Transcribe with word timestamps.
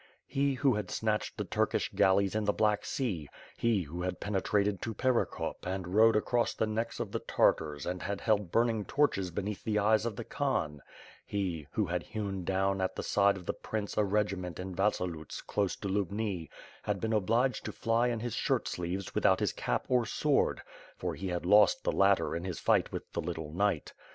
He, 0.25 0.55
who 0.55 0.73
had 0.73 0.89
snatched 0.89 1.37
the 1.37 1.43
Turkish 1.43 1.91
galleys 1.93 2.33
in 2.33 2.45
the 2.45 2.53
Black 2.53 2.85
Sea; 2.85 3.29
he, 3.55 3.83
who 3.83 4.01
had 4.01 4.19
penetrated 4.19 4.81
to 4.81 4.95
Perekop 4.95 5.63
and 5.63 5.93
role 5.93 6.17
across 6.17 6.55
the 6.55 6.65
necks 6.65 6.99
of 6.99 7.11
the 7.11 7.19
Tartars 7.19 7.85
and 7.85 8.01
had 8.01 8.19
held 8.21 8.49
burning 8.51 8.83
torches 8.85 9.29
beneath 9.29 9.63
the 9.63 9.77
eyes 9.77 10.07
of 10.07 10.15
the 10.15 10.23
Khan; 10.23 10.81
he, 11.23 11.67
who 11.73 11.85
had 11.85 12.01
hewn 12.01 12.43
down 12.43 12.81
at 12.81 12.95
the 12.95 13.03
side 13.03 13.37
of 13.37 13.45
the 13.45 13.53
prince 13.53 13.95
a 13.95 14.03
regiment 14.03 14.59
in 14.59 14.73
Vasi 14.75 15.05
loots 15.05 15.39
close 15.39 15.75
to 15.75 15.87
Lubni, 15.87 16.49
had 16.81 16.99
been 16.99 17.13
obliged 17.13 17.63
to 17.65 17.71
fly 17.71 18.07
in 18.07 18.21
his 18.21 18.33
shirt 18.33 18.67
sleeves 18.67 19.13
without 19.13 19.39
his 19.39 19.53
cap 19.53 19.85
or 19.87 20.07
sword— 20.07 20.63
for 20.97 21.13
he 21.13 21.27
had 21.27 21.45
lost 21.45 21.83
the 21.83 21.91
latter 21.91 22.35
in 22.35 22.43
his 22.43 22.57
fight 22.59 22.91
with 22.91 23.11
the 23.13 23.21
little 23.21 23.53
knight. 23.53 23.93